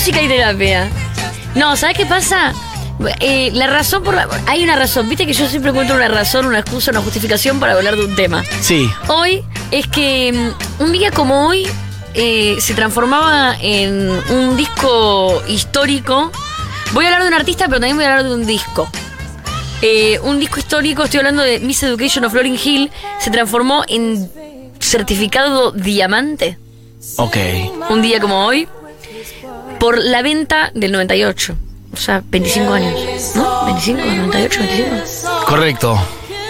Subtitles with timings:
[0.00, 0.88] música y terapia.
[1.54, 2.54] No, ¿sabes qué pasa?
[3.20, 5.06] Eh, la razón por la- Hay una razón.
[5.10, 8.14] Viste que yo siempre encuentro una razón, una excusa, una justificación para hablar de un
[8.16, 8.42] tema.
[8.62, 8.88] Sí.
[9.08, 10.32] Hoy es que
[10.78, 11.66] mm, un día como hoy
[12.14, 16.32] eh, se transformaba en un disco histórico.
[16.94, 18.88] Voy a hablar de un artista, pero también voy a hablar de un disco.
[19.82, 24.30] Eh, un disco histórico, estoy hablando de Miss Education of Lauryn Hill, se transformó en
[24.78, 26.58] certificado diamante
[27.18, 27.36] Ok.
[27.90, 28.66] un día como hoy
[29.80, 31.56] por la venta del 98.
[31.92, 32.94] O sea, 25 años.
[33.34, 33.64] ¿No?
[33.66, 35.44] 25, 98, 25.
[35.46, 35.98] Correcto.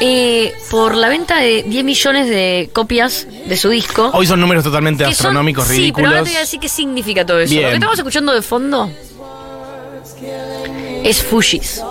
[0.03, 4.11] Eh, por la venta de 10 millones de copias de su disco.
[4.15, 6.09] Hoy son números totalmente que son- astronómicos, Sí, pero ridículos.
[6.11, 7.51] ahora te voy a decir qué significa todo eso.
[7.51, 7.63] Bien.
[7.65, 8.91] Lo que estamos escuchando de fondo
[11.05, 11.83] es Fushis.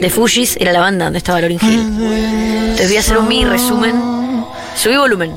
[0.00, 2.76] De Fushis era la banda donde estaba Lauryn Hill.
[2.76, 3.94] Te voy a hacer un mini resumen.
[4.76, 5.34] Subí volumen.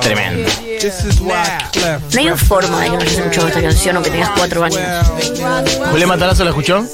[0.00, 0.50] Tremendo.
[2.12, 4.80] No hay forma de que no hayas escuchado esta canción aunque tengas 4 años.
[5.90, 6.84] ¿Julián Matarazo la escuchó?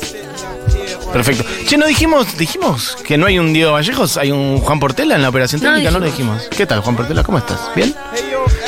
[1.12, 1.44] Perfecto.
[1.66, 4.16] Che, ¿no dijimos, dijimos que no hay un Diego Vallejos?
[4.16, 5.90] ¿Hay un Juan Portela en la operación No técnica?
[5.92, 6.48] No lo dijimos.
[6.56, 7.22] ¿Qué tal, Juan Portela?
[7.22, 7.60] ¿Cómo estás?
[7.76, 7.94] ¿Bien?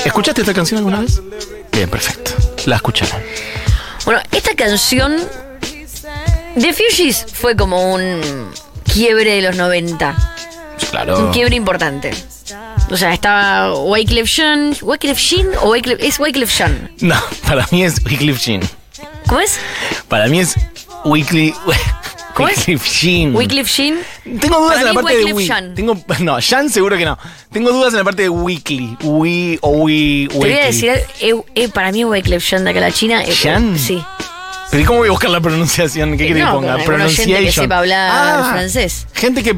[0.05, 1.21] ¿Escuchaste esta canción alguna vez?
[1.73, 2.31] Bien, perfecto.
[2.67, 3.21] La escucharon.
[4.05, 5.17] Bueno, esta canción
[6.55, 8.53] de Fugees fue como un
[8.85, 10.15] quiebre de los 90.
[10.91, 11.19] Claro.
[11.19, 12.13] Un quiebre importante.
[12.91, 14.77] O sea, estaba Wyclef Jean.
[14.81, 15.99] ¿Wyclef Jean o Wyclef?
[16.03, 16.91] Es Wyclef Jean.
[17.01, 17.17] No,
[17.47, 18.61] para mí es Wycliffe Jean.
[19.27, 19.59] ¿Cómo es?
[20.09, 20.55] Para mí es
[21.05, 21.53] Weekly.
[22.35, 22.59] ¿Cómo es?
[22.59, 23.35] Wycliffe Jean.
[23.35, 23.99] Wyclef Jean.
[24.41, 25.47] Tengo dudas Para en la parte de Wyclef Wii.
[25.49, 25.75] Jean.
[25.75, 27.19] Tengo, no, Jean seguro que no.
[27.51, 28.97] Tengo dudas en la parte de Weekly.
[29.03, 30.29] We o We.
[30.31, 33.25] Te voy a decir, eh, eh, para mí Wyclef Jean de acá a la China.
[33.25, 33.77] eh, ¿Jean?
[33.79, 34.03] Sí.
[34.71, 36.13] Pero ¿y cómo voy a buscar la pronunciación?
[36.17, 36.75] ¿Qué quiere No, que ponga?
[36.75, 37.65] alguna oyente que Pronunciation.
[37.65, 39.07] sepa hablar Ah, francés.
[39.15, 39.57] Gente que.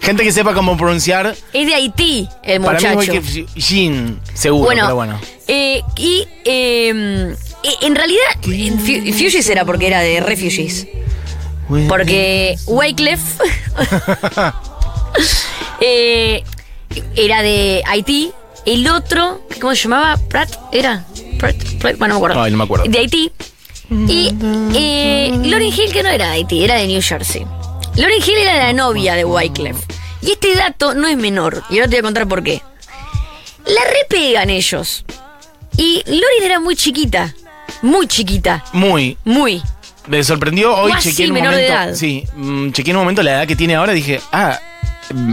[0.00, 1.34] Gente que sepa cómo pronunciar.
[1.52, 3.12] Es de Haití el Para mí es muchacho.
[3.12, 5.20] Wycliffe Jean, seguro, bueno, pero bueno.
[5.48, 10.86] eh, y eh, eh, en realidad, Fugees era porque era de Refugees.
[11.88, 13.20] Porque Wyclef
[15.80, 16.42] eh,
[17.16, 18.32] era de Haití.
[18.66, 20.16] El otro, ¿cómo se llamaba?
[20.28, 21.04] Pratt, ¿era?
[21.38, 22.42] Pratt, Pratt, bueno, no me acuerdo.
[22.42, 22.84] Ay, no me acuerdo.
[22.86, 23.32] De Haití.
[23.90, 24.34] Y
[24.74, 27.46] eh, Lauryn Hill, que no era de Haití, era de New Jersey.
[27.96, 29.76] Lauryn Hill era la novia de Wyclef.
[30.22, 31.62] Y este dato no es menor.
[31.70, 32.62] Y ahora te voy a contar por qué.
[33.66, 35.04] La repegan ellos.
[35.76, 37.34] Y Lauryn era muy chiquita.
[37.82, 38.64] Muy chiquita.
[38.72, 39.16] Muy.
[39.24, 39.62] Muy.
[40.06, 41.82] Me sorprendió hoy, Casi chequeé en un menor de momento.
[41.90, 41.94] edad.
[41.94, 44.58] Sí, mm, chequeé en un momento la edad que tiene ahora y dije, ah,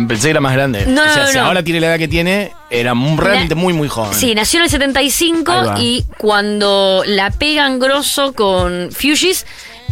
[0.08, 0.86] pensé que era más grande.
[0.86, 1.46] No, o sea, no, si no.
[1.46, 4.14] ahora tiene la edad que tiene, era realmente muy, muy joven.
[4.14, 5.80] Sí, nació en el 75 Ahí va.
[5.80, 9.46] y cuando la pegan grosso con Fugees,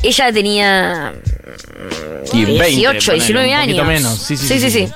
[0.04, 1.14] ella tenía
[2.34, 3.88] Y 20, 18, ponele, 19 un poquito años.
[3.88, 4.20] menos.
[4.20, 4.60] Sí, sí, sí.
[4.60, 4.70] sí.
[4.72, 4.94] sí, sí.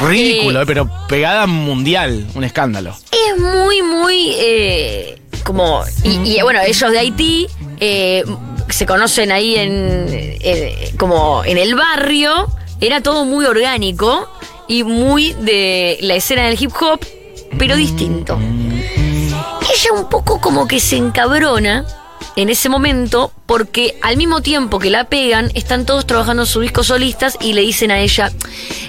[0.00, 2.96] Ridículo, Eh, eh, pero pegada mundial, un escándalo.
[3.12, 5.82] Es muy, muy eh, como...
[6.04, 7.46] Y, y, bueno, ellos de Haití
[7.80, 8.22] eh,
[8.68, 10.06] se conocen ahí en,
[10.40, 12.46] en- como en el barrio.
[12.80, 14.28] Era todo muy orgánico
[14.68, 17.00] y muy de la escena del hip hop,
[17.58, 18.38] pero distinto.
[18.38, 21.84] Ella un poco como que se encabrona
[22.36, 26.60] en ese momento porque al mismo tiempo que la pegan, están todos trabajando en su
[26.60, 28.30] disco solistas y le dicen a ella,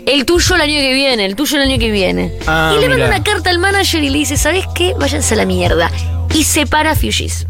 [0.06, 2.34] el tuyo el año que viene, el tuyo el año que viene.
[2.48, 4.94] Ah, y le manda una carta al manager y le dice, ¿sabes qué?
[5.00, 5.92] Váyanse a la mierda.
[6.34, 7.48] Y separa a Fugees.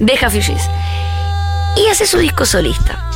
[0.00, 0.62] Deja a Fugees.
[1.76, 3.10] Y hace su disco solista.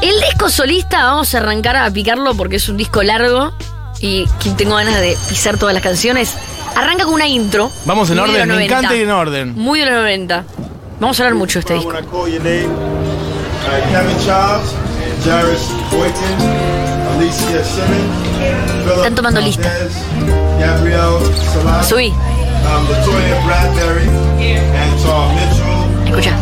[0.00, 3.52] El disco solista, vamos a arrancar a picarlo porque es un disco largo
[4.00, 4.26] y
[4.56, 6.34] tengo ganas de pisar todas las canciones.
[6.76, 7.70] Arranca con una intro.
[7.84, 8.64] Vamos en muy orden, me 90.
[8.78, 9.54] encanta ir en orden.
[9.56, 10.44] Muy de los 90.
[11.00, 11.90] Vamos a hablar mucho de este disco.
[17.16, 18.16] Alicia Simmons,
[18.84, 19.68] Philip Están tomando lista.
[21.52, 22.08] Salas, Subí.
[22.08, 24.08] um, Latoya Bradbury,
[24.82, 26.34] Anton Mitchell, Escucha.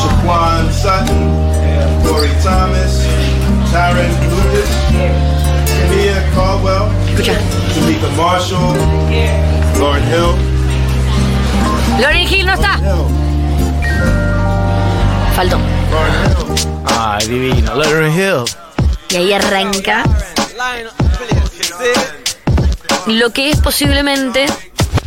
[0.00, 1.22] Shaquan Sutton,
[2.04, 2.92] Corey Thomas,
[3.70, 4.70] Tyron Lucas,
[5.90, 7.34] Kenia Caldwell, Escucha.
[9.78, 10.52] Lauren Hill,
[12.00, 12.78] Lauryn Hill no está.
[15.34, 15.58] Faltó.
[15.90, 16.68] Lauren Hill.
[16.86, 17.74] Ay, divino.
[17.74, 18.44] Lauryn Hill.
[19.10, 20.04] Y ahí arranca
[23.06, 24.46] lo que es posiblemente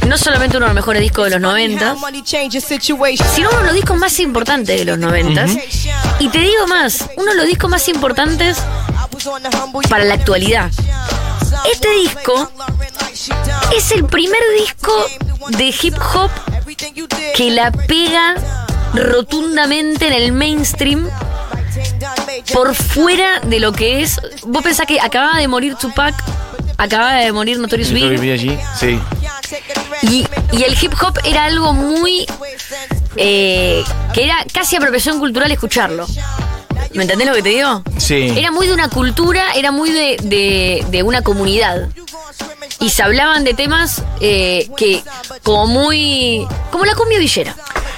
[0.06, 3.98] no solamente uno de los mejores discos de los 90, sino uno de los discos
[3.98, 5.46] más importantes de los 90.
[6.20, 8.58] Y te digo más, uno de los discos más importantes
[9.90, 10.72] para la actualidad.
[11.72, 12.52] Este disco
[13.78, 14.92] es el primer disco
[15.58, 16.30] de hip hop
[17.36, 18.36] que la pega
[18.94, 21.10] rotundamente en el mainstream
[22.54, 24.20] por fuera de lo que es.
[24.46, 26.16] Vos pensás que acababa de morir Tupac
[26.78, 28.40] acababa de morir Notorious Notorious Big.
[28.40, 29.00] B.I.G., Sí.
[30.04, 30.26] Y,
[30.58, 32.26] y el hip hop era algo muy.
[33.16, 33.84] eh,
[34.14, 36.06] que era casi apropiación cultural escucharlo.
[36.94, 37.84] ¿Me entendés lo que te digo?
[37.98, 38.34] Sí.
[38.38, 41.90] Era muy de una cultura, era muy de, de- de una comunidad.
[42.86, 45.02] Y se hablaban de temas eh, que,
[45.42, 46.46] como muy.
[46.70, 47.56] como la cumbia villera.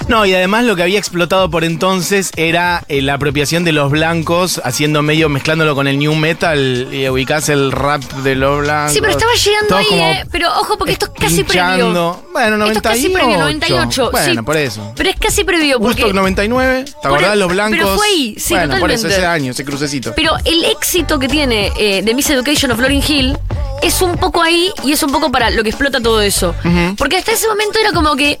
[0.08, 3.90] No, y además lo que había explotado por entonces era eh, la apropiación de los
[3.90, 8.94] blancos, haciendo medio, mezclándolo con el new metal, y ubicás el rap de los blancos.
[8.94, 10.24] Sí, pero estaba llegando ahí, ¿eh?
[10.32, 12.22] Pero ojo, porque esto es casi previo.
[12.32, 12.72] Bueno, 98.
[12.72, 14.10] Esto es casi previo, 98.
[14.10, 14.46] Bueno, sí.
[14.46, 14.92] por eso.
[14.96, 16.04] Pero es casi previo, porque.
[16.04, 17.32] Woodstock 99, ¿te acordás?
[17.34, 17.78] el- Los blancos.
[17.78, 20.14] pero fue ahí, sí, bueno, por eso ese año, ese crucecito.
[20.16, 23.36] Pero el éxito que tiene eh, The Miss Education of Lauryn Hill
[23.82, 26.54] es un poco ahí y es un poco para lo que explota todo eso.
[26.96, 28.38] Porque hasta ese momento era como que.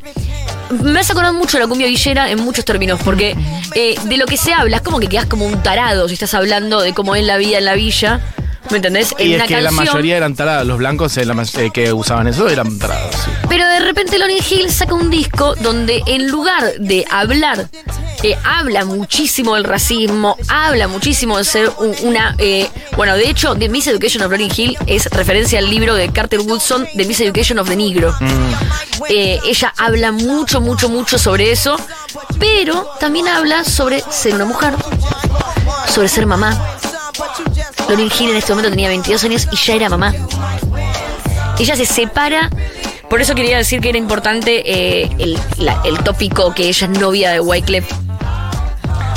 [0.82, 3.34] Me has acordado mucho de la cumbia villera en muchos términos, porque
[3.74, 6.34] eh, de lo que se habla es como que quedas como un tarado si estás
[6.34, 8.20] hablando de cómo es la vida en la villa.
[8.70, 9.14] ¿Me entendés?
[9.18, 10.66] En y es una que la mayoría eran tarados.
[10.66, 13.14] Los blancos eh, la eh, que usaban eso eran tarados.
[13.14, 13.30] sí.
[13.48, 17.68] Pero de repente Lauryn Hill saca un disco donde en lugar de hablar,
[18.22, 22.34] eh, habla muchísimo del racismo, habla muchísimo de ser un- una...
[22.38, 26.10] eh, bueno, de hecho, The Miss Education of Lauryn Hill es referencia al libro de
[26.10, 28.14] Carter Woodson, The Miss Education of the Negro.
[29.08, 31.76] Eh, ella habla mucho, mucho, mucho sobre eso,
[32.38, 34.74] pero también habla sobre ser una mujer,
[35.94, 36.76] sobre ser mamá.
[37.88, 40.12] Lauryn Hill en este momento tenía 22 años y ya era mamá.
[41.58, 42.50] Ella se separa.
[43.08, 44.62] Por eso quería decir que era importante
[45.02, 47.90] eh, el, la- el tópico que ella es novia de Wyclef.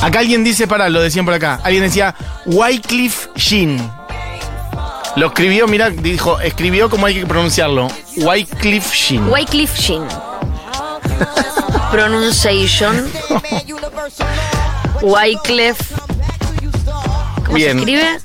[0.02, 1.60] Acá alguien dice, para, lo decían por acá.
[1.64, 2.16] Alguien decía
[2.46, 3.92] Wycliffe Jean.
[5.16, 7.88] Lo escribió, mira, dijo, escribió como hay que pronunciarlo.
[8.18, 9.30] Wycliffe Jean.
[9.30, 10.08] Wyclef Jean.
[11.92, 13.12] Pronunciation.
[15.02, 15.80] Wyclef.
[17.46, 17.74] ¿Cómo Bien.
[17.74, 18.20] se escribe?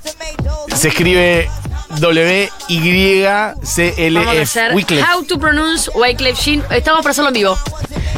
[0.76, 1.50] Se escribe
[1.99, 3.25] W Y
[3.64, 4.43] C L Vamos a F.
[4.43, 5.05] hacer Wycliffe.
[5.12, 6.62] How to pronounce Wyclef Jean.
[6.70, 7.58] Estamos para hacerlo en vivo.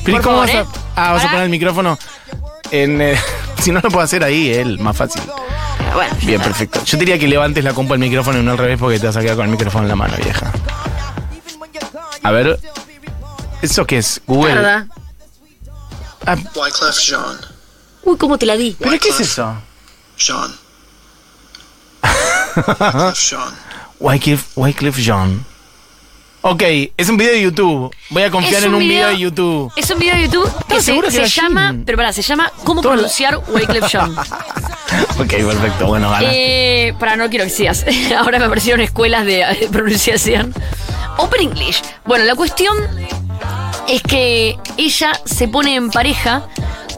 [0.04, 0.60] Pero ¿y Por cómo favor, vas a.?
[0.60, 0.82] ¿eh?
[0.96, 1.28] Ah, vas a Pará.
[1.30, 1.98] poner el micrófono
[2.70, 3.00] en.
[3.00, 3.18] eh,
[3.62, 5.22] si no lo puedo hacer ahí, él, más fácil.
[5.94, 6.84] Bueno, Bien, perfecto.
[6.84, 9.06] Yo te diría que levantes la compa del micrófono y no al revés porque te
[9.06, 10.52] vas a quedar con el micrófono en la mano, vieja.
[12.22, 12.58] A ver.
[13.62, 14.20] ¿Eso qué es?
[14.26, 14.54] Google.
[14.54, 14.86] tarda.
[16.26, 17.38] Ah, Wyclef Jean.
[18.04, 18.76] Uy, ¿cómo te la di?
[18.78, 19.54] ¿Pero qué es eso?
[20.18, 20.54] Jean.
[23.98, 25.44] Wyclef Jean.
[26.40, 26.62] Ok,
[26.96, 27.94] es un video de YouTube.
[28.10, 29.72] Voy a confiar Es en un un video, video- de YouTube.
[29.76, 32.80] Es un video de YouTube que se, que se llama, pero pará, se llama ¿Cómo
[32.80, 34.14] Toda la- pronunciar Wyclef Jean?
[35.18, 35.86] Ok, perfecto.
[35.86, 36.26] Bueno, gana.
[36.32, 37.84] Eh, para, no quiero que sigas.
[38.18, 40.54] Ahora me aparecieron escuelas de pronunciación.
[41.18, 41.82] Open English.
[42.06, 42.74] Bueno, la cuestión
[43.86, 46.48] es que ella se pone en pareja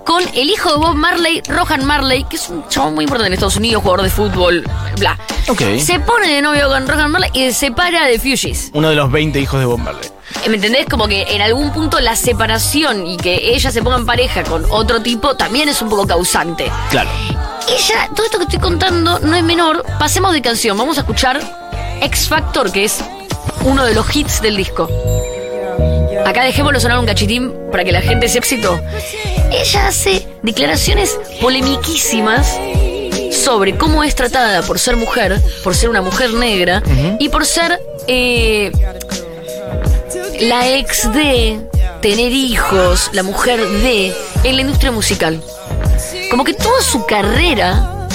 [0.05, 3.35] con el hijo de Bob Marley, Rohan Marley, que es un chabón muy importante en
[3.35, 4.65] Estados Unidos, jugador de fútbol,
[4.99, 5.19] bla.
[5.49, 5.63] Ok.
[5.79, 8.71] Se pone de novio con Rohan Marley y se separa de Fugees.
[8.75, 10.11] Uno de los 20 hijos de Bob Marley.
[10.49, 10.87] ¿Me entendés?
[10.87, 14.65] Como que en algún punto la separación y que ella se ponga en pareja con
[14.71, 16.71] otro tipo también es un poco causante.
[16.91, 17.11] Claro.
[17.69, 19.85] Ella, todo esto que estoy contando no es menor.
[19.99, 20.79] Pasemos de canción.
[20.79, 21.41] Vamos a escuchar
[22.01, 23.01] X Factor, que es
[23.65, 24.89] uno de los hits del disco.
[26.27, 28.81] Acá dejémoslo sonar un cachitín para que la gente se éxito.
[29.51, 32.59] Ella hace declaraciones polemiquísimas
[33.33, 36.83] sobre cómo es tratada por ser mujer, por ser una mujer negra
[37.19, 38.71] y por ser eh,
[40.41, 41.61] la ex de
[42.01, 44.15] tener hijos, la mujer de
[44.45, 45.43] en la industria musical.
[46.31, 48.09] Como que toda su carrera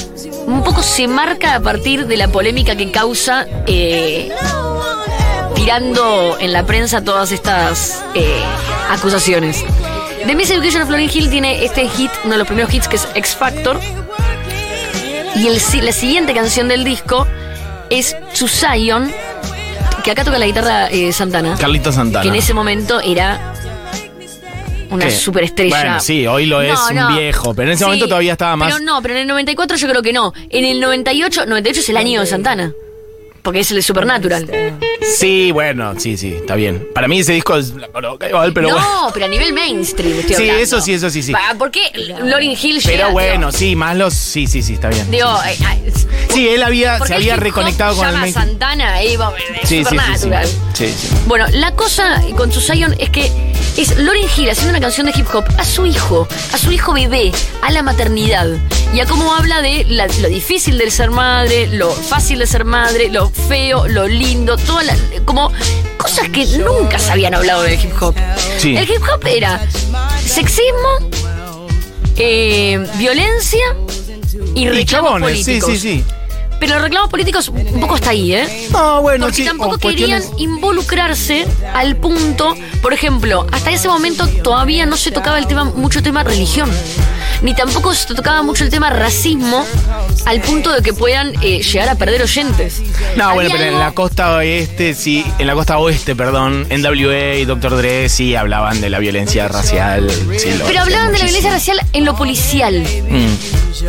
[0.47, 4.29] un poco se marca a partir de la polémica que causa eh,
[5.65, 8.39] tirando en la prensa todas estas eh,
[8.91, 9.65] acusaciones.
[10.27, 12.97] The Miss Education of Lauryn Hill tiene este hit, uno de los primeros hits que
[12.97, 13.79] es X Factor.
[15.35, 17.25] Y el, la siguiente canción del disco
[17.89, 19.11] es Zion,
[20.03, 21.55] que acá toca la guitarra eh, Santana.
[21.59, 22.21] Carlito Santana.
[22.21, 23.55] Que en ese momento era
[24.91, 25.11] una ¿Qué?
[25.11, 25.75] superestrella.
[25.81, 27.07] Bueno, sí, hoy lo es un no.
[27.17, 28.71] viejo, pero en ese Sí, momento todavía estaba más.
[28.71, 30.31] Pero no, pero en el 94 yo creo que no.
[30.47, 32.71] En el 98, 98 es el año de Santana.
[33.45, 34.49] Porque es el de Supernatural.
[35.17, 36.87] Sí, bueno, sí, sí, está bien.
[36.95, 37.69] Para mí ese disco es
[38.27, 39.11] igual, pero no, bueno.
[39.13, 40.63] pero a nivel mainstream estoy Sí, hablando.
[40.63, 41.31] eso sí, eso sí, sí.
[41.31, 41.81] Pa- ¿Por qué
[42.23, 42.89] Lauryn Hill llega?
[42.89, 44.15] Pero bueno, digo, sí, más los.
[44.15, 45.09] Sí, sí, sí, está bien.
[45.11, 45.29] Digo,
[46.33, 48.49] Sí, él había, ¿por se había reconectado con el mainstream.
[48.49, 49.83] Santana e iba Sí, sí, sí, sí.
[49.85, 50.47] Supernatural.
[50.73, 51.07] Sí, sí.
[51.27, 53.31] Bueno, la cosa con su Zion es que
[53.77, 56.93] es Lauryn Hill haciendo una canción de hip hop a su hijo, a su hijo
[56.93, 58.47] bebé, a la maternidad.
[58.93, 62.63] Y a cómo habla de la- lo difícil de ser madre, lo fácil de ser
[62.65, 64.97] madre, lo feo, lo lindo, todas las.
[65.25, 65.51] como
[65.97, 68.15] cosas que nunca se habían hablado del hip hop.
[68.59, 68.75] Sí.
[68.77, 69.59] El hip hop era
[70.23, 71.09] sexismo,
[72.17, 73.65] eh, violencia
[74.53, 76.03] y Y reclamos chabones, sí, sí, sí.
[76.59, 78.67] Pero los reclamos políticos un poco hasta ahí, ¿eh?
[78.71, 79.45] No, bueno, Porque sí.
[79.45, 85.11] tampoco o querían cuestiones- involucrarse al punto, por ejemplo, hasta ese momento todavía no se
[85.11, 86.69] tocaba el tema, mucho tema religión.
[87.45, 89.63] Ni tampoco se tocaba mucho el tema racismo
[90.25, 92.81] al punto de que puedan eh, llegar a perder oyentes.
[93.15, 97.35] No, bueno, pero en la costa oeste, sí, en la costa oeste, perdón, en WA
[97.35, 97.77] y Dr.
[97.77, 100.09] Dre sí hablaban de la violencia racial.
[100.39, 102.83] sí, Pero hablaban de la violencia racial en lo policial.
[103.09, 103.27] Mm.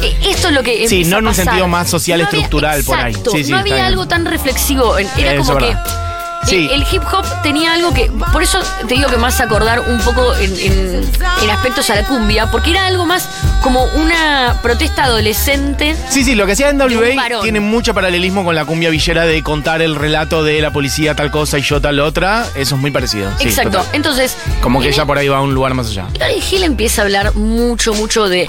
[0.02, 0.86] Eh, Esto es lo que.
[0.86, 3.14] Sí, no en un sentido más social, No había- estructural, por ahí.
[3.14, 3.86] Sí, no había bien.
[3.86, 4.98] algo tan reflexivo.
[4.98, 5.64] Era Eso como que.
[5.66, 6.05] verdad.
[6.46, 6.68] Sí.
[6.72, 8.10] El hip hop tenía algo que.
[8.32, 11.10] Por eso te digo que más acordar un poco en, en-
[11.42, 13.28] en aspectos a la cumbia, porque era algo más
[13.62, 15.96] como una protesta adolescente.
[16.08, 17.42] Sí, sí, lo que hacía en De un WA varón.
[17.42, 21.30] tiene mucho paralelismo con la cumbia villera de contar el relato de la policía tal
[21.30, 22.46] cosa y yo tal otra.
[22.54, 23.30] Eso es muy parecido.
[23.38, 23.78] sí, Exacto.
[23.78, 23.86] total.
[23.94, 24.36] Entonces.
[24.60, 26.06] Como que ella por ahí va a un lugar más allá.
[26.18, 28.48] Lauryn Hill empieza a hablar mucho, mucho de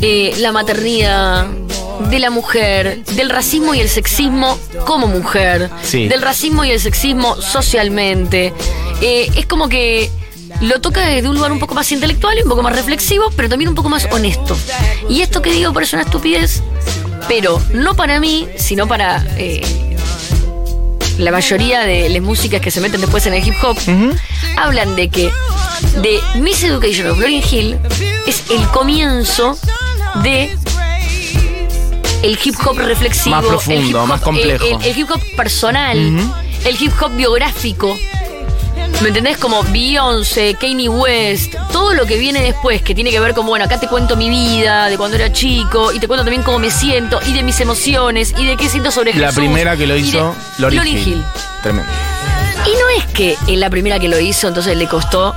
[0.00, 1.46] eh, la maternidad,
[2.10, 6.06] de la mujer, del racismo y el sexismo como mujer, Sí.
[6.08, 8.52] del racismo y el sexismo socialmente.
[9.02, 10.10] Eh, es como que
[10.60, 13.48] lo toca desde un lugar un poco más intelectual y un poco más reflexivo, pero
[13.48, 14.56] también un poco más honesto.
[15.08, 16.62] Y esto que digo parece una estupidez,
[17.28, 19.24] pero no para mí, sino para...
[19.36, 19.60] eh,
[21.18, 23.76] la mayoría de las músicas que se meten después en el hip hop
[24.56, 25.32] hablan de que
[26.00, 27.76] de Miss Education of Lauryn Hill
[28.26, 29.58] es el comienzo
[30.22, 30.56] de
[32.22, 34.64] el hip hop reflexivo, Más profundo, el hip hop, más complejo.
[34.64, 37.96] eh, el, el hip hop personal, el hip hop biográfico.
[39.02, 39.36] ¿Me entendés?
[39.38, 43.64] Como Beyoncé, Kanye West, todo lo que viene después, que tiene que ver con, bueno,
[43.64, 46.70] acá te cuento mi vida, de cuando era chico, y te cuento también cómo me
[46.70, 49.96] siento, y de mis emociones, y de qué siento sobre La Jesús, primera que lo
[49.96, 51.22] hizo, Lauryn Hill.
[51.62, 51.90] Tremendo.
[52.66, 55.32] y no es que en la primera que lo hizo, entonces le costó.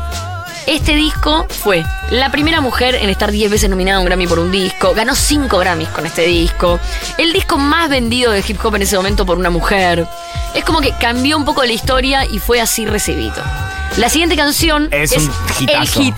[0.67, 4.39] Este disco fue la primera mujer en estar 10 veces nominada a un Grammy por
[4.39, 4.93] un disco.
[4.93, 6.79] Ganó 5 Grammys con este disco.
[7.17, 10.07] El disco más vendido de hip hop en ese momento por una mujer.
[10.53, 13.41] Es como que cambió un poco la historia y fue así recibido.
[13.97, 16.15] La siguiente canción Es es, un el hit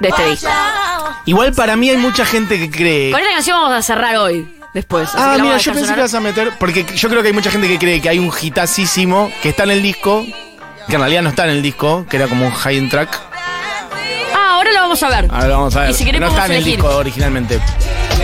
[0.00, 0.50] de este disco.
[1.24, 3.10] Igual para mí hay mucha gente que cree.
[3.10, 5.08] Con esta canción vamos a cerrar hoy, después.
[5.14, 6.52] Ah, mira, yo pensé que ibas a meter.
[6.58, 9.64] Porque yo creo que hay mucha gente que cree que hay un hitacísimo que está
[9.64, 10.24] en el disco,
[10.88, 13.20] que en realidad no está en el disco, que era como un high end track.
[14.34, 15.28] Ah, ahora lo vamos a ver.
[15.30, 15.90] Ahora vamos a ver.
[15.90, 17.60] Y si querés no está en el disco originalmente.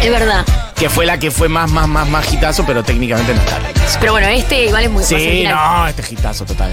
[0.02, 0.44] Es verdad.
[0.75, 3.59] Que fue la que fue más, más, más, más hitazo, pero técnicamente no está.
[4.00, 6.73] Pero bueno, este igual es muy Sí, no, este hitazo total.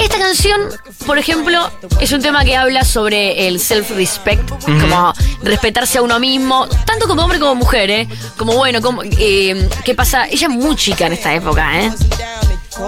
[0.00, 0.60] Esta canción,
[1.06, 4.48] por ejemplo, es un tema que habla sobre el self-respect,
[4.80, 5.12] como
[5.42, 8.08] respetarse a uno mismo, tanto como hombre como mujer, ¿eh?
[8.36, 10.26] Como bueno, como, eh, ¿qué pasa?
[10.26, 11.92] Ella es muy chica en esta época, ¿eh?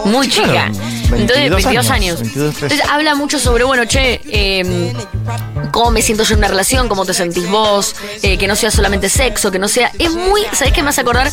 [0.04, 0.47] Muy chica.
[0.47, 0.73] claro,
[1.16, 1.90] Entonces, 22 22 años.
[1.90, 4.92] años, 22, Entonces habla mucho sobre, bueno, che, eh,
[5.73, 8.71] cómo me siento yo en una relación, cómo te sentís vos, eh, que no sea
[8.71, 9.90] solamente sexo, que no sea.
[9.99, 10.42] Es muy.
[10.52, 11.30] ¿Sabés qué me hace acordar?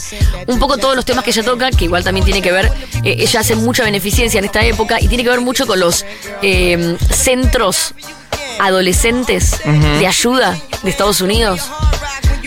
[0.47, 2.71] Un poco todos los temas que ella toca, que igual también tiene que ver.
[3.03, 6.05] eh, ella hace mucha beneficencia en esta época y tiene que ver mucho con los
[6.41, 7.93] eh, centros
[8.59, 9.59] adolescentes
[9.99, 11.61] de ayuda de Estados Unidos.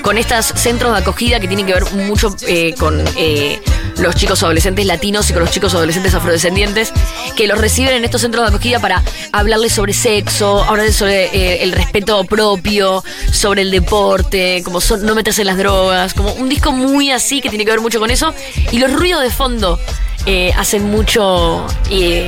[0.03, 3.61] Con estos centros de acogida que tienen que ver mucho eh, con eh,
[3.99, 6.93] los chicos adolescentes latinos y con los chicos adolescentes afrodescendientes,
[7.37, 9.03] que los reciben en estos centros de acogida para
[9.33, 13.03] hablarles sobre sexo, hablarles sobre eh, el respeto propio,
[13.33, 17.41] sobre el deporte, como son, no meterse en las drogas, como un disco muy así
[17.41, 18.35] que tiene que ver mucho con eso.
[18.71, 19.79] Y los ruidos de fondo
[20.27, 22.27] eh, hacen mucho, eh,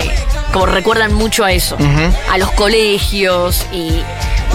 [0.53, 1.77] como recuerdan mucho a eso,
[2.31, 4.03] a los colegios y,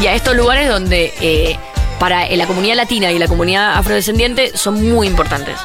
[0.01, 1.59] y a estos lugares donde eh,
[1.99, 5.57] para la comunidad latina y la comunidad afrodescendiente son muy importantes.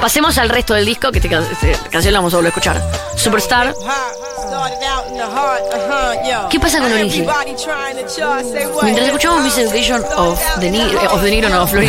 [0.00, 2.54] Pasemos al resto del disco, que esta can- esta canción la vamos a volver a
[2.56, 2.82] escuchar.
[3.16, 3.72] Superstar.
[6.50, 7.26] ¿Qué pasa con Hill?
[8.82, 11.88] Mientras escuchamos Miss Education of the, eh, of the Negro, no, of Hill,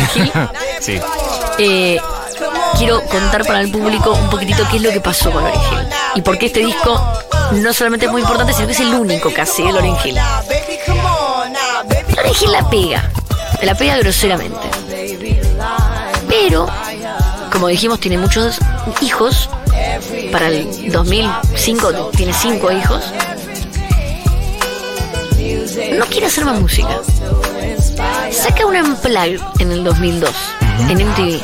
[0.80, 1.00] Sí.
[1.58, 1.98] eh,
[2.78, 5.88] quiero contar para el público un poquitito qué es lo que pasó con Lauryn Hill.
[6.16, 7.00] Y por qué este disco
[7.52, 10.18] no solamente es muy importante, sino que es el único casi de Lauryn Hill.
[12.28, 13.10] Hill la pega,
[13.62, 14.56] la pega groseramente.
[16.28, 16.66] Pero,
[17.52, 18.58] como dijimos, tiene muchos
[19.00, 19.48] hijos.
[20.32, 23.02] Para el 2005 tiene cinco hijos.
[25.98, 27.00] No quiere hacer más música.
[28.30, 30.30] Saca un Unplugged en el 2002
[30.88, 31.42] en MTV.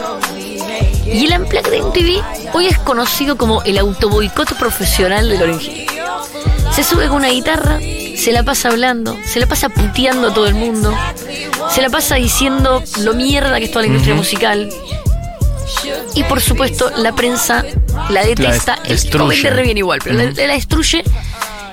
[1.06, 5.86] Y el Unplugged de MTV hoy es conocido como el autoboicot profesional de Lauryn.
[6.72, 7.78] Se sube con una guitarra,
[8.20, 10.94] se la pasa hablando, se la pasa puteando a todo el mundo,
[11.70, 14.68] se la pasa diciendo lo mierda que es toda la industria musical.
[16.14, 17.64] Y por supuesto, la prensa
[18.10, 18.74] la detesta.
[18.74, 19.48] tipo destruye.
[19.48, 21.02] re bien igual, pero la, la destruye.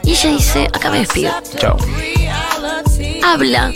[0.06, 1.76] Y ella dice: Acá me despido Chao.
[3.26, 3.74] habla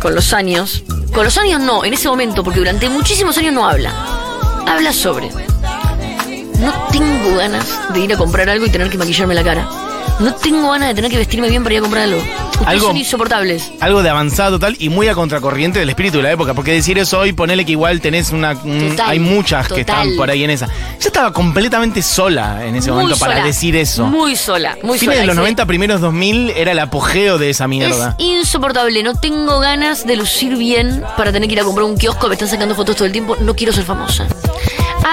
[0.00, 3.68] con los años Con los años no, en ese momento, porque durante muchísimos años no
[3.68, 3.92] habla.
[4.66, 5.28] Habla sobre.
[6.60, 9.87] No tengo ganas de ir a comprar algo y tener que maquillarme la cara.
[10.20, 12.18] No tengo ganas de tener que vestirme bien para ir a comprar algo.
[12.18, 13.70] Ustedes Algo- son insoportables.
[13.78, 16.54] Algo de avanzado tal y muy a contracorriente del espíritu de la época.
[16.54, 18.50] Porque decir eso hoy, ponele que igual tenés una.
[18.64, 20.08] un- Total, hay muchas que total.
[20.08, 20.66] están por ahí en esa.
[20.66, 24.06] Yo estaba completamente sola en ese Muy momento para decir eso.
[24.06, 25.20] Muy sola, muy Fines sola.
[25.20, 28.16] de los Dice, 90, primeros 2000 era el apogeo de esa Es mierda.
[28.18, 32.26] insoportable, no tengo ganas de lucir bien para tener que ir a comprar un kiosco,
[32.26, 34.26] me están sacando fotos todo el tiempo, no quiero ser famosa.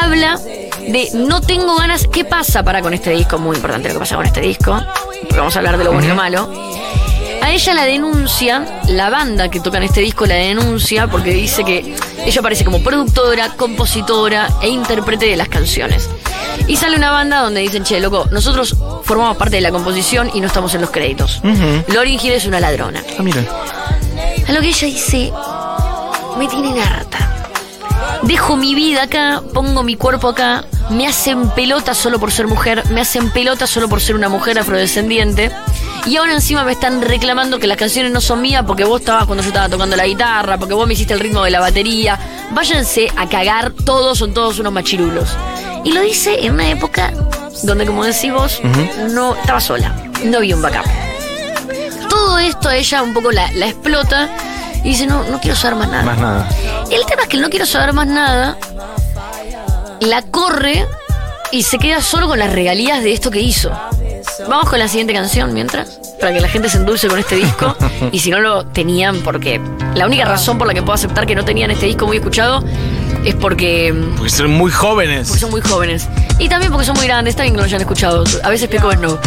[0.01, 0.39] Habla
[0.87, 3.37] de no tengo ganas, ¿qué pasa para con este disco?
[3.37, 4.79] Muy importante lo que pasa con este disco,
[5.21, 6.49] porque vamos a hablar de lo bueno y lo malo.
[7.41, 11.63] A ella la denuncia, la banda que toca en este disco la denuncia porque dice
[11.63, 16.09] que ella aparece como productora, compositora e intérprete de las canciones.
[16.67, 20.41] Y sale una banda donde dicen, che, loco, nosotros formamos parte de la composición y
[20.41, 21.41] no estamos en los créditos.
[21.87, 23.03] Lauryn Hill es una ladrona.
[23.19, 23.43] Ah, mira.
[24.47, 25.31] A lo que ella dice,
[26.37, 27.34] me tienen harta.
[28.25, 32.83] Dejo mi vida acá, pongo mi cuerpo acá, me hacen pelota solo por ser mujer,
[32.91, 35.51] me hacen pelota solo por ser una mujer afrodescendiente.
[36.05, 39.25] Y ahora encima me están reclamando que las canciones no son mías porque vos estabas
[39.25, 42.19] cuando yo estaba tocando la guitarra, porque vos me hiciste el ritmo de la batería.
[42.51, 45.29] Váyanse a cagar, todos son todos unos machirulos.
[45.83, 47.13] Y lo dice en una época
[47.63, 48.59] donde, como decís vos,
[49.11, 50.85] no estaba sola, no había un backup
[52.15, 54.29] todo esto a ella un poco la, la explota
[54.83, 56.03] y dice, no, no quiero saber más nada.
[56.03, 56.49] Más nada.
[56.91, 58.57] El tema es que el no quiero saber más nada,
[60.01, 60.85] la corre
[61.51, 63.71] y se queda solo con las regalías de esto que hizo.
[64.47, 67.75] Vamos con la siguiente canción mientras, para que la gente se endulce con este disco.
[68.11, 69.61] y si no lo tenían, porque
[69.95, 72.63] la única razón por la que puedo aceptar que no tenían este disco muy escuchado
[73.23, 75.27] es porque, Porque son muy jóvenes.
[75.27, 76.07] porque son muy jóvenes.
[76.37, 78.23] Y también porque son muy grandes, está bien que no lo hayan escuchado.
[78.43, 79.17] A veces Peco es no.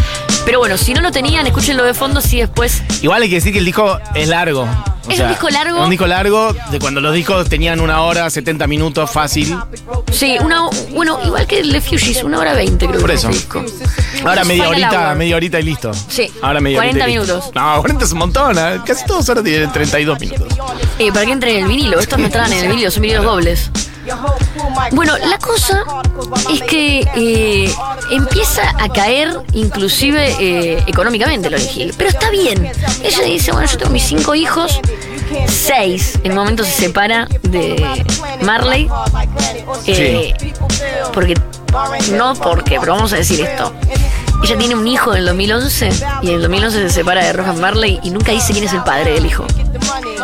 [0.44, 3.52] Pero bueno, si no lo tenían, escúchenlo de fondo, si después Igual hay que decir
[3.52, 4.66] que el disco es largo.
[5.08, 5.82] O ¿Es un disco largo?
[5.82, 9.56] Un disco largo de cuando los discos tenían una hora, 70 minutos, fácil.
[10.12, 13.28] Sí, una, bueno, igual que el de Fugees, una hora veinte creo Por eso.
[13.28, 13.64] disco.
[14.24, 15.16] Ahora media Final horita, Hour.
[15.16, 15.92] media horita y listo.
[15.94, 17.34] Sí, Ahora media 40 horita y listo.
[17.34, 17.54] minutos.
[17.54, 18.58] No, 40 es un montón.
[18.58, 18.80] ¿eh?
[18.84, 20.46] Casi todos ahora tienen 32 minutos.
[20.98, 23.24] Eh, para que entre en el vinilo, estos no entraban en el vinilo, son vinilos
[23.24, 23.70] dobles.
[24.92, 25.84] Bueno, la cosa
[26.52, 27.72] es que eh,
[28.10, 31.94] empieza a caer inclusive eh, económicamente Lauryn Hill.
[31.96, 32.70] Pero está bien.
[33.02, 34.80] Ella dice, bueno, yo tengo mis cinco hijos,
[35.48, 36.18] seis.
[36.24, 37.84] En un momento se separa de
[38.42, 38.88] Marley.
[39.86, 40.34] eh,
[41.12, 41.34] Porque,
[42.12, 43.72] no porque, pero vamos a decir esto.
[44.42, 45.90] Ella tiene un hijo en el 2011
[46.22, 48.84] y en el 2011 se separa de Rohan Marley y nunca dice quién es el
[48.84, 49.44] padre del hijo.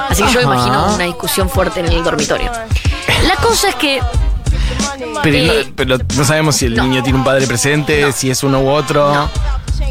[0.09, 2.51] Así que yo me imagino una discusión fuerte en el dormitorio.
[3.27, 4.01] La cosa es que
[5.23, 6.85] Pero, Eh, no, pero no sabemos si el no.
[6.85, 9.13] niño tiene un padre presente, si es uno u otro.
[9.15, 9.31] No.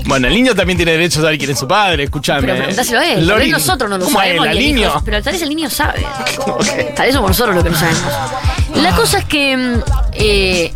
[0.06, 2.42] Bueno, el niño también tiene derecho a saber quién es su padre, escúchame.
[2.42, 3.28] Pero preguntáselo a él.
[3.28, 4.48] Tal nosotros no lo ¿cómo sabemos.
[4.48, 4.92] el niño?
[5.06, 6.06] pero tal vez el niño sabe.
[6.96, 8.02] Tal vez somos nosotros los que no sabemos.
[8.76, 9.78] La cosa es que.
[10.14, 10.74] eh,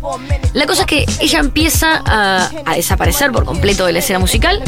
[0.54, 4.62] la cosa es que ella empieza a, a desaparecer por completo de la escena musical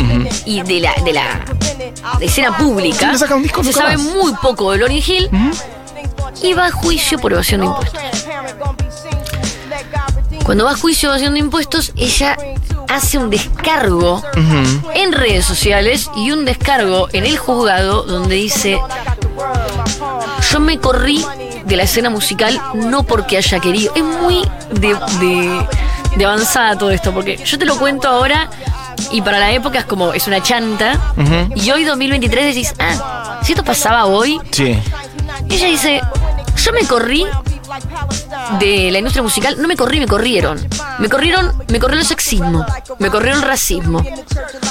[0.44, 1.40] y de la, de la
[2.18, 3.12] de escena pública.
[3.12, 4.06] Sí, saca un disco Se sabe más.
[4.06, 5.30] muy poco de Lauryn Hill
[6.42, 8.00] y va a juicio por evasión de impuestos.
[10.44, 12.36] Cuando va a juicio evasión de impuestos, ella
[12.88, 14.22] hace un descargo
[14.94, 18.78] en redes sociales y un descargo en el juzgado donde dice,
[20.50, 21.24] yo me corrí
[21.64, 23.92] de la escena musical no porque haya querido.
[23.94, 24.88] Es muy de,
[25.20, 25.66] de-
[26.16, 28.50] de avanzada todo esto, porque yo te lo cuento ahora
[29.12, 30.98] y para la época es como, es una chanta.
[31.54, 34.76] Y hoy 2023 decís, ah, si esto pasaba hoy, Sí.
[35.48, 36.00] ella dice,
[36.64, 37.26] yo me corrí
[38.58, 40.58] de la industria musical, no me corrí, me corrieron.
[40.98, 42.66] Me corrieron, me corrió el sexismo,
[42.98, 44.04] me corrió el racismo,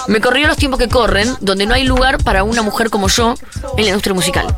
[0.07, 3.33] me corrió los tiempos que corren, donde no hay lugar para una mujer como yo
[3.77, 4.55] en la industria musical.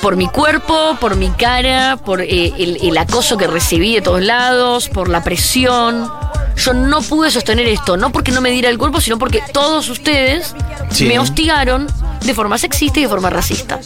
[0.00, 4.22] Por mi cuerpo, por mi cara, por eh, el, el acoso que recibí de todos
[4.22, 6.10] lados, por la presión.
[6.56, 9.88] Yo no pude sostener esto, no porque no me diera el cuerpo, sino porque todos
[9.88, 10.54] ustedes
[10.90, 11.06] Sí.
[11.06, 11.86] me hostigaron
[12.22, 13.80] de forma sexista y de forma racista.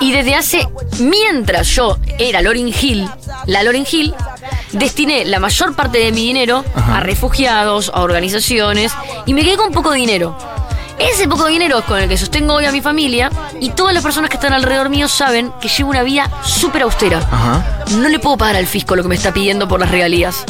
[0.00, 0.68] Y desde hace,
[1.00, 3.08] mientras yo era Lauryn Hill,
[3.46, 4.14] la Lauryn Hill,
[4.72, 8.92] destiné la mayor parte de mi dinero a refugiados, a organizaciones,
[9.26, 10.36] y me quedé con poco dinero.
[10.98, 14.02] Ese poco dinero es con el que sostengo hoy a mi familia, y todas las
[14.02, 17.18] personas que están alrededor mío saben que llevo una vida súper austera.
[17.18, 17.84] Ajá.
[17.96, 20.44] No le puedo pagar al fisco lo que me está pidiendo por las regalías.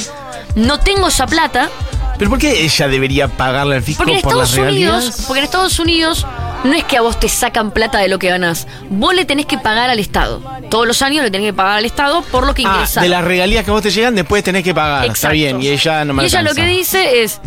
[0.54, 1.70] No tengo esa plata,
[2.18, 4.68] ¿Pero por qué ella debería pagarle al fisco porque en por las Unidos,
[5.04, 5.24] regalías?
[5.26, 6.26] porque en Estados Unidos
[6.64, 8.66] no es que a vos te sacan plata de lo que ganás.
[8.90, 10.42] Vos le tenés que pagar al Estado.
[10.70, 13.02] Todos los años le tenés que pagar al Estado por lo que Ah, ingresás.
[13.02, 15.06] de las regalías que a vos te llegan, después tenés que pagar.
[15.06, 17.40] Está bien, y ella no me Y ella lo que dice es,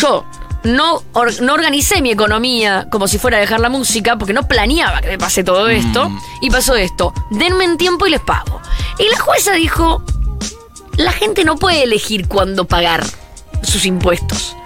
[0.00, 0.24] yo
[0.64, 4.46] no, or- no organicé mi economía como si fuera a dejar la música, porque no
[4.48, 6.08] planeaba que me pase todo esto.
[6.10, 6.20] Mm.
[6.42, 7.12] Y pasó esto.
[7.30, 8.60] Denme en tiempo y les pago.
[8.98, 10.02] Y la jueza dijo,
[10.96, 13.04] la gente no puede elegir cuándo pagar
[13.62, 14.56] sus impuestos.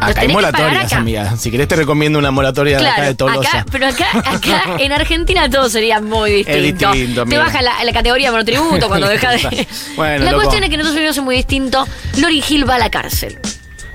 [0.00, 0.96] Acá hay moratorias, acá.
[0.98, 1.36] amiga.
[1.36, 3.48] Si querés te recomiendo una moratoria de acá de Claro, Tolosa.
[3.60, 6.92] acá, pero acá, acá en Argentina todo sería muy distinto.
[6.92, 9.66] distinto, Te baja la, la categoría de monotributo cuando deja de.
[9.96, 10.44] Bueno, la loco.
[10.44, 11.86] cuestión es que Unidos es muy distinto.
[12.18, 13.38] Lori Hill va a la cárcel.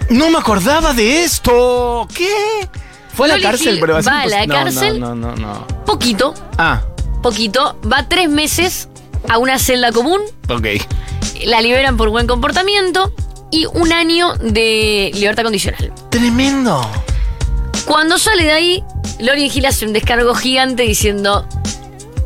[0.09, 2.07] No me acordaba de esto.
[2.13, 2.67] ¿Qué?
[3.15, 4.09] Fue a la Loli cárcel, Gil pero así.
[4.09, 4.99] va a la no, cárcel.
[4.99, 5.67] No, no, no, no.
[5.85, 6.81] Poquito, Ah,
[7.21, 7.79] poquito.
[7.89, 8.89] Va tres meses
[9.29, 10.19] a una celda común.
[10.49, 10.65] ok.
[11.45, 13.13] La liberan por buen comportamiento.
[13.53, 15.93] Y un año de libertad condicional.
[16.09, 16.81] Tremendo.
[17.85, 18.83] Cuando sale de ahí,
[19.19, 21.47] Lori Hill hace un descargo gigante diciendo.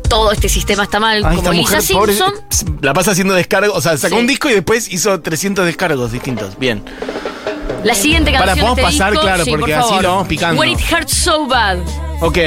[0.08, 2.78] Todo este sistema está mal, Ay, como Lisa mujer pobre, Simpson.
[2.80, 3.76] la pasa haciendo descargos.
[3.76, 4.20] O sea, sacó Sí.
[4.22, 6.58] un disco y después hizo 300 descargos distintos.
[6.58, 6.82] Bien.
[7.84, 10.08] La siguiente Para, canción de podemos este pasar, disco, claro, sí, porque por así lo
[10.08, 10.58] vamos picando.
[10.60, 11.76] When it hurts so bad.
[12.22, 12.38] Ok.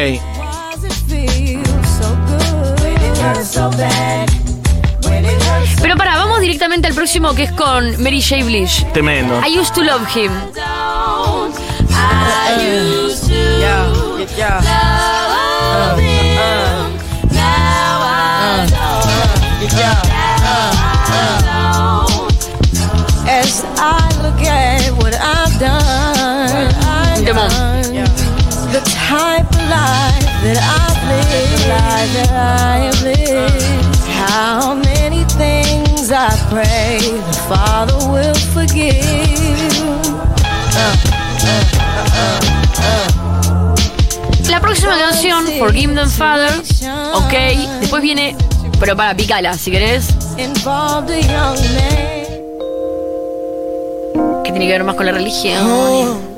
[5.81, 8.43] Pero para, vamos directamente al próximo que es con Mary J.
[8.45, 8.85] Blige.
[8.93, 9.39] Tremendo.
[9.43, 10.31] I used to love him.
[23.27, 27.81] As I look at what I've done, I've
[28.71, 33.81] the type of life that I've lived, life that I have lived.
[34.07, 34.90] How many
[36.51, 39.01] pray the Father will forgive.
[44.49, 46.51] La próxima canción, Forgive Them Father.
[47.13, 47.33] Ok.
[47.79, 48.35] Después viene.
[48.79, 50.07] Pero para, picala, si querés.
[54.43, 56.30] Que tiene que ver más con la religión.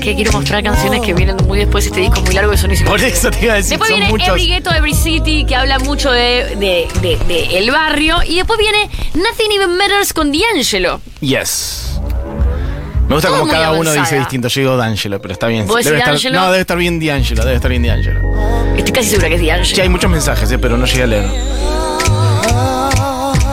[0.00, 2.70] Que quiero mostrar canciones que vienen muy después de este disco muy largo que son
[2.86, 4.28] Por eso te iba a decir, Después son viene muchos.
[4.28, 8.16] Every Ghetto, Every City, que habla mucho de, de- de- de el barrio.
[8.26, 11.00] Y después viene Nothing Even Matters con D'Angelo.
[11.20, 12.00] Yes.
[13.08, 14.48] Me gusta Todo como cada uno dice distinto.
[14.48, 15.66] Yo digo D'Angelo, pero está bien.
[15.66, 16.40] ¿Vos decís Debe estar, D'Angelo?
[16.40, 18.20] no, debe estar bien D'Angelo, debe estar bien D'Angelo.
[18.76, 19.64] Estoy casi segura que es D'Angelo.
[19.76, 21.28] Sí, hay muchos mensajes, eh, pero no llegué a leer.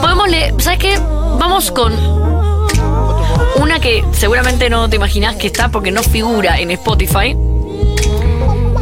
[0.00, 0.98] Podemos leer, ¿sabes qué?
[1.38, 1.92] Vamos con
[3.60, 7.36] una que seguramente no te imaginas que está porque no figura en Spotify.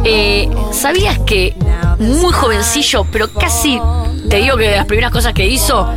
[0.03, 1.55] Eh, ¿Sabías que
[1.99, 3.79] muy jovencillo, pero casi
[4.29, 5.93] te digo que de las primeras cosas que hizo,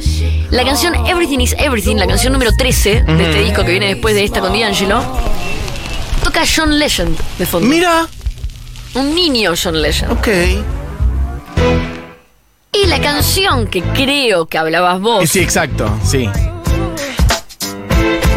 [0.50, 4.14] la canción Everything is Everything, la canción número 13 de este disco que viene después
[4.14, 5.02] de esta con D'Angelo,
[6.24, 7.68] toca John Legend de fondo.
[7.68, 8.06] Mira.
[8.94, 10.12] Un niño John Legend.
[10.12, 10.28] Ok.
[12.72, 15.28] Y la canción que creo que hablabas vos.
[15.28, 16.28] Sí, exacto, sí.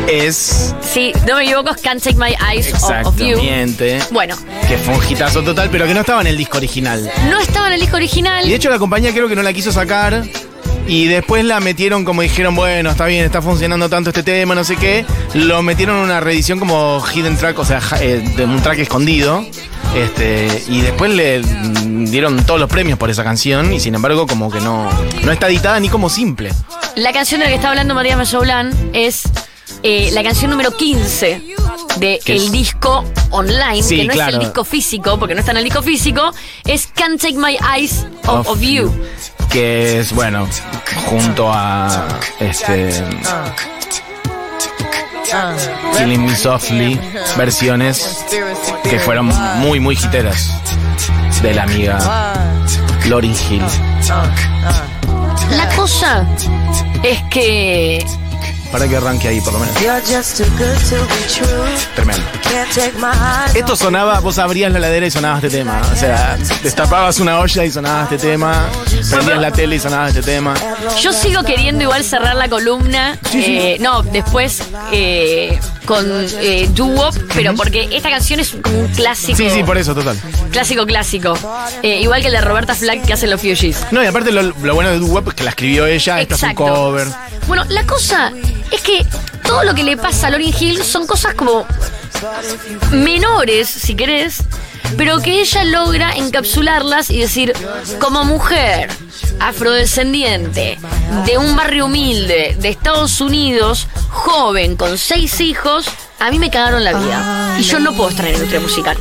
[0.09, 3.27] Es Sí, no me equivoco, es Can't Take My Eyes Off of You.
[3.37, 3.99] exactamente.
[4.11, 4.35] Bueno,
[4.67, 7.09] Que fue un hitazo total, pero que no estaba en el disco original.
[7.29, 8.45] no estaba en el disco original.
[8.45, 10.23] Y de hecho la compañía creo que no la quiso sacar.
[10.85, 14.65] Y después la metieron como dijeron, bueno, está bien, está funcionando tanto este tema, no
[14.65, 15.05] sé qué.
[15.33, 19.45] Lo metieron en una reedición como hidden track, o sea, eh, de un track escondido.
[19.95, 21.41] Este, y después le
[22.09, 23.71] dieron todos los premios por esa canción.
[23.71, 24.89] Y sin embargo, como que no,
[25.23, 26.51] no está editada ni como simple.
[26.95, 29.23] La canción de la que está hablando Matías Mazoblán es
[29.83, 31.41] eh, la canción número 15
[31.97, 35.57] del es- disco online, Sí, que no es el disco físico, porque no está en
[35.57, 36.31] el disco físico,
[36.65, 38.91] es Can't Take My Eyes Off of You.
[39.51, 40.47] Que es, bueno,
[41.05, 42.07] junto a
[42.39, 43.03] este.
[45.97, 46.99] Killing Me Softly,
[47.37, 48.23] versiones
[48.83, 50.49] que fueron muy, muy hiteras
[51.41, 52.33] de la amiga
[53.07, 53.63] Lauryn Hill.
[55.57, 56.27] La cosa
[57.01, 58.05] es que
[58.73, 59.75] Para que arranque ahí, por lo menos.
[61.93, 62.25] Tremendo.
[63.53, 65.79] Esto sonaba, vos abrías la ladera y sonaba este tema.
[65.93, 68.67] O sea, destapabas una olla y sonaba este tema.
[69.11, 70.55] Prendías la tele y sonaba este tema.
[70.99, 73.15] yo sigo queriendo igual cerrar la columna.
[73.33, 76.03] eh, no, después eh, con
[76.39, 79.37] eh, Doo Wop, pero porque esta canción es como un clásico.
[79.37, 80.17] Sí, sí, por eso, total.
[80.51, 81.37] Clásico, clásico.
[81.83, 83.85] Eh, igual que el de Roberta Flack que hacen los Fugees.
[83.91, 86.33] No, y aparte lo, lo bueno de Doo Wop es que la escribió ella, esta
[86.35, 87.07] es un cover.
[87.47, 88.31] Bueno, la cosa
[88.71, 89.05] es que
[89.43, 91.65] todo lo que le pasa a Lauryn Hill son cosas como
[92.91, 94.43] menores, si querés,
[94.97, 97.53] pero que ella logra encapsularlas y decir,
[97.99, 98.89] como mujer
[99.39, 100.77] afrodescendiente
[101.25, 105.85] de un barrio humilde de Estados Unidos, joven, con seis hijos,
[106.19, 107.57] a mí me cagaron la vida.
[107.59, 108.97] Y yo no puedo estar en la industria musical.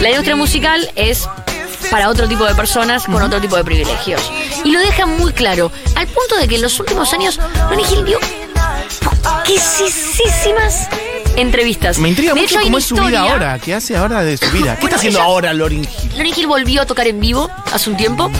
[0.00, 1.28] La industria musical es
[1.90, 4.20] para otro tipo de personas con otro tipo de privilegios.
[4.64, 8.04] Y lo deja muy claro, al punto de que en los últimos años Ronnie Hill
[8.04, 8.18] dio
[9.22, 10.88] poquísimas
[11.36, 11.98] entrevistas.
[11.98, 13.58] Me intriga De mucho hecho, cómo es su vida ahora.
[13.58, 14.74] ¿Qué hace ahora de su vida?
[14.76, 16.10] ¿Qué Bueno, está haciendo ella- ahora Lorin Hill?
[16.14, 18.30] Lauryn Hill volvió a tocar en vivo hace un tiempo.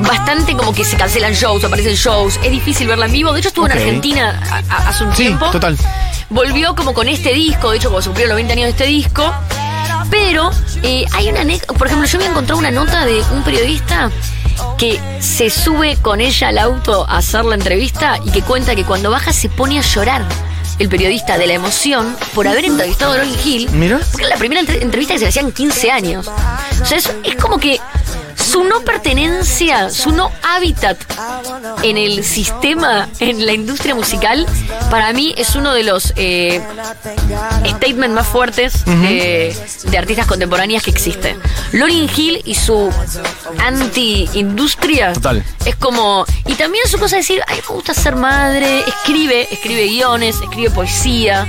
[0.00, 2.38] Bastante como que se cancelan shows, aparecen shows.
[2.42, 3.32] Es difícil verla en vivo.
[3.32, 5.50] De hecho, estuvo en Argentina a- a- hace un Sí, tiempo.
[5.50, 5.76] total.
[6.30, 7.70] Volvió como con este disco.
[7.70, 9.32] De hecho, como se cumplieron los 20 años de este disco.
[10.10, 10.50] Pero
[10.82, 11.42] eh, hay una.
[11.78, 14.10] Por ejemplo, yo había encontrado una nota de un periodista
[14.76, 18.84] que se sube con ella al auto a hacer la entrevista y que cuenta que
[18.84, 20.24] cuando baja se pone a llorar
[20.78, 23.70] el periodista de la emoción por haber entrevistado a Lauryn Hill.
[23.72, 24.00] Mira.
[24.12, 26.26] Porque la primera entre- entrevista que se le hacían 15 años.
[26.82, 27.78] O sea, es, es como que
[28.50, 30.98] su no pertenencia, su no hábitat
[31.84, 34.44] en el sistema, en la industria musical,
[34.90, 36.60] para mí es uno de los eh,
[37.64, 41.36] statements más fuertes eh, de artistas contemporáneas que existe.
[41.72, 42.90] Lauryn Hill y su
[43.58, 45.12] anti-industria
[45.64, 46.24] es como.
[46.46, 50.70] Y también su cosa de decir, ay, me gusta ser madre, escribe, escribe guiones, escribe
[50.70, 51.46] poesía.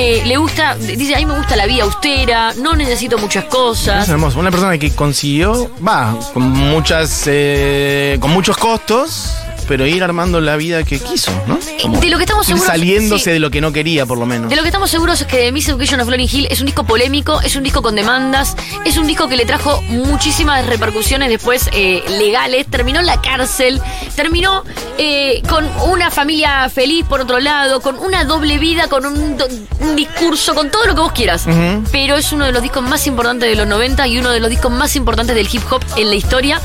[0.00, 4.04] Eh, le gusta, dice, a mí me gusta la vida austera, no necesito muchas cosas.
[4.04, 4.38] Es hermoso.
[4.38, 9.34] Una persona que consiguió, va, con muchas, eh, con muchos costos,
[9.68, 11.58] pero ir armando la vida que quiso, ¿no?
[11.80, 13.30] Como De lo que estamos seguros- saliéndose sí.
[13.30, 14.48] de lo que no quería, por lo menos.
[14.50, 16.66] De lo que estamos seguros es que The Miss Education of Lauryn Hill es un
[16.66, 21.28] disco polémico, es un disco con demandas, es un disco que le trajo muchísimas repercusiones
[21.28, 23.80] después eh, legales, terminó en la cárcel,
[24.16, 24.64] terminó
[24.96, 29.46] eh, con una familia feliz por otro lado, con una doble vida, con un, do-
[29.80, 31.46] un discurso, con todo lo que vos quieras.
[31.92, 34.48] Pero es uno de los discos más importantes de los 90 y uno de los
[34.50, 36.60] discos más importantes del hip hop en la historia.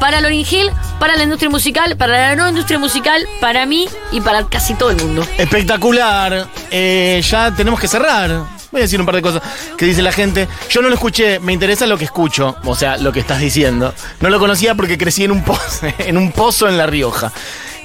[0.00, 4.20] Para Lauryn Hill, para la industria musical, para la no industria musical, para mí y
[4.20, 5.26] para casi todo el mundo.
[5.36, 6.48] Espectacular.
[6.70, 8.30] Eh, ya tenemos que cerrar.
[8.70, 9.42] Voy a decir un par de cosas
[9.76, 10.46] que dice la gente.
[10.68, 13.94] Yo no lo escuché, me interesa lo que escucho, o sea, lo que estás diciendo.
[14.20, 17.32] No lo conocía porque crecí en un pozo, en, un pozo en La Rioja.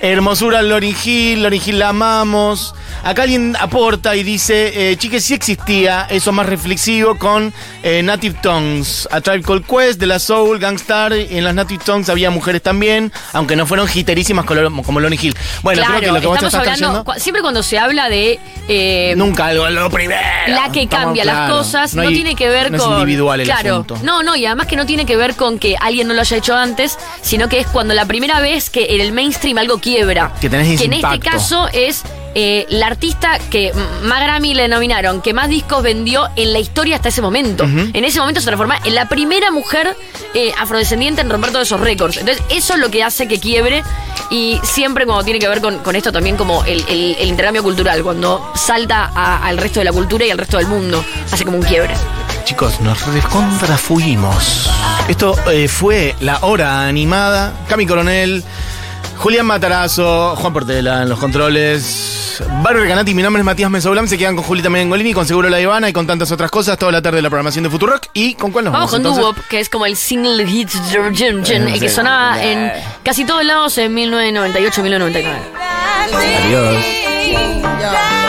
[0.03, 2.75] Hermosura Lauryn Hill la amamos.
[3.05, 8.37] Acá alguien aporta y dice, eh, chiques, sí existía eso más reflexivo con eh, Native
[8.41, 12.61] Tongues, A Tribe Called Quest, de la Soul, Gangstar, en las Native Tongues había mujeres
[12.61, 15.35] también, aunque no fueron hiterísimas como, como Hill.
[15.63, 17.03] Bueno, claro, creo que lo que vos estamos estás hablando, trayendo...
[17.05, 20.21] cu- siempre cuando se habla de eh, Nunca algo lo primero.
[20.47, 22.93] la que cambia las cosas, no, hay- tiene que ver no con.
[22.93, 23.97] Es individual el claro, asunto.
[24.03, 26.37] no, no, y además que no tiene que ver con que alguien no lo haya
[26.37, 30.31] hecho antes, sino que es cuando la primera vez que en el mainstream algo quiebra.
[30.39, 32.03] Que tenés ese en este caso es
[32.35, 33.71] eh, la artista que
[34.03, 37.63] más Grammy le nominaron, que más discos vendió en la historia hasta ese momento.
[37.65, 39.95] En ese momento se transforma en la primera mujer
[40.33, 42.17] eh, afrodescendiente en romper todos esos récords.
[42.17, 43.83] Entonces, eso es lo que hace que quiebre.
[44.31, 47.61] Y siempre cuando tiene que ver con, con esto también como el, el- el intercambio
[47.61, 51.45] cultural, cuando salta a- al resto de la cultura y al resto del mundo, hace
[51.45, 51.93] como un quiebre.
[52.45, 54.69] Chicos, nos descontrafuimos.
[55.07, 57.53] Esto eh, fue la hora animada.
[57.69, 58.43] Cami Coronel,
[59.17, 62.41] Julián Matarazo, Juan Portela en los controles.
[62.61, 64.07] Bárbara Canati, mi nombre es Matías Mesoblam.
[64.07, 66.91] Se quedan con Julita Mengolini, con Seguro La Ivana y con tantas otras cosas toda
[66.91, 68.07] la tarde de la programación de Futurock.
[68.13, 69.07] ¿Y con cuál nos Vamos vamos?
[69.07, 69.23] con entonces?
[69.23, 72.71] Doo-Wop, que es como el single hit el que sonaba en
[73.03, 75.37] casi todos lados en 1998-1999.
[76.45, 78.22] Adiós.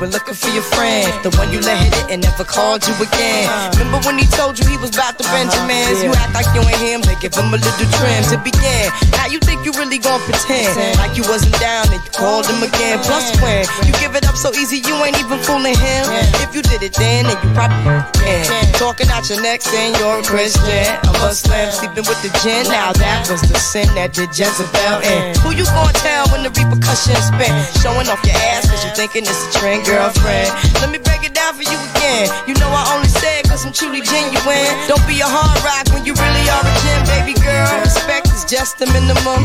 [0.00, 1.04] Were looking for your friend.
[1.20, 3.44] The one you let hit it and never called you again.
[3.76, 6.00] Remember when he told you he was about to Benjamins?
[6.00, 8.88] You act like you ain't him, they give him a little trim to begin.
[9.12, 12.64] Now you think you really gonna pretend like you wasn't down and you called him
[12.64, 12.98] again.
[13.04, 16.08] Plus when you give it up so easy, you ain't even fooling him.
[16.40, 18.72] If you did it then, then you probably can.
[18.78, 20.86] Talking out your neck saying you're a Christian.
[21.04, 22.66] A Muslim sleeping with the gin.
[22.70, 25.34] Now that was the sin that did Jezebel in.
[25.42, 27.52] Who you gonna tell when the repercussions spin?
[27.82, 30.48] Showing off your ass cause you thinking it's a trend, girlfriend.
[30.80, 32.30] Let me break it down for you again.
[32.46, 34.70] You know I only say it cause I'm truly genuine.
[34.86, 37.68] Don't be a hard rock when you really are a gem, baby girl.
[37.82, 39.44] Respect is just the minimum.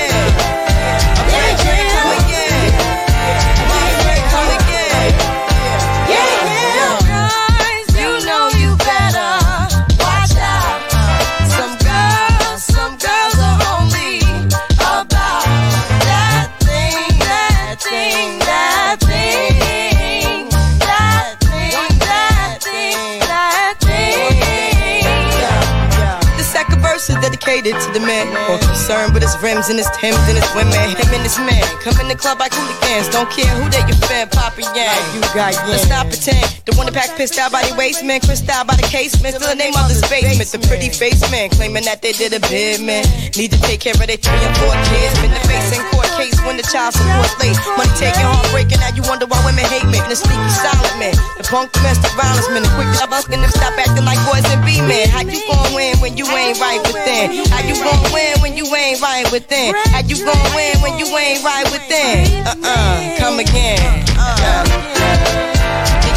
[27.51, 28.31] Dedicated to the man.
[28.47, 30.71] More concerned with his rims and his Timbs and his women.
[30.95, 31.63] Him and his man.
[31.83, 33.09] Come in the club like hooligans.
[33.09, 34.99] Don't care who they your fan, Papa Yang.
[35.13, 35.67] you got yeah.
[35.67, 36.47] Let's not pretend.
[36.65, 38.21] The one that pack pissed out by the waist, man.
[38.21, 39.35] Crissed out by the casement.
[39.35, 40.47] Still the name of this basement.
[40.47, 41.49] The pretty face man.
[41.49, 43.03] Claiming that they did a bid, man.
[43.35, 45.13] Need to take care of their three and four kids.
[45.19, 47.57] Been the face in court case when the child support late.
[47.73, 49.97] Money taking, heartbreaking, now you wonder why women hate me.
[49.97, 53.49] And the sneaky silent man, the punk domestic violence man, the quick to busting them
[53.49, 55.09] stop acting like boys and be men.
[55.09, 57.41] How you gon' win when you ain't right within?
[57.49, 59.73] How you gon' win when you ain't right within?
[59.89, 62.29] How you gon' win when you ain't right within?
[62.45, 63.81] Uh-uh, come again.
[64.13, 64.61] Uh,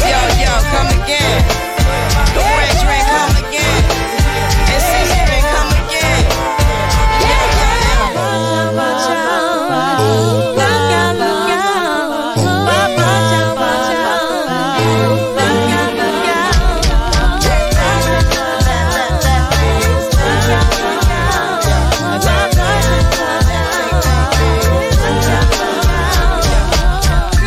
[0.05, 1.64] yo, yo, come again.